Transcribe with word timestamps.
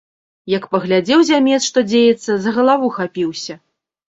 Як 0.53 0.63
паглядзеў 0.71 1.19
зямец, 1.29 1.59
што 1.69 1.79
дзеецца, 1.91 2.31
за 2.47 2.55
галаву 2.59 2.87
хапіўся! 2.97 3.53